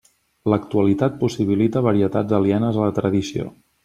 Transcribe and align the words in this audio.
L'actualitat 0.51 1.19
possibilita 1.19 1.83
varietats 1.91 2.37
alienes 2.39 2.81
a 2.81 2.87
la 2.89 2.97
tradició. 3.01 3.47